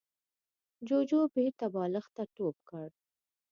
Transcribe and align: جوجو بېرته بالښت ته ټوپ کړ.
جوجو 0.87 1.19
بېرته 1.35 1.65
بالښت 1.73 2.11
ته 2.15 2.23
ټوپ 2.35 2.55
کړ. 2.69 2.87